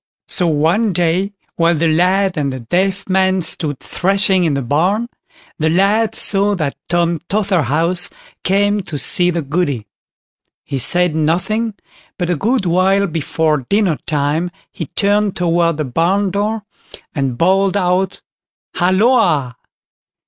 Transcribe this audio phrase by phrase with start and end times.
[0.27, 5.07] So one day, while the lad and the deaf man stood thrashing in the barn,
[5.59, 8.09] the lad saw that Tom Totherhouse
[8.43, 9.85] came to see the Goody.
[10.63, 11.75] He said nothing,
[12.17, 16.63] but a good while before dinnertime he turned toward the barn door,
[17.13, 18.23] and bawled out
[18.77, 19.55] "Halloa!"